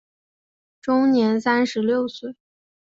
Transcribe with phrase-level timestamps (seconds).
[0.81, 2.35] 终年三十六岁。